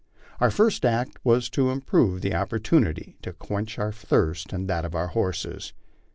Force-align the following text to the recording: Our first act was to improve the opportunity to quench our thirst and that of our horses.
Our 0.39 0.49
first 0.49 0.83
act 0.83 1.19
was 1.23 1.47
to 1.51 1.69
improve 1.69 2.21
the 2.21 2.33
opportunity 2.33 3.17
to 3.21 3.33
quench 3.33 3.77
our 3.77 3.91
thirst 3.91 4.51
and 4.51 4.67
that 4.67 4.83
of 4.83 4.95
our 4.95 5.09
horses. 5.09 5.73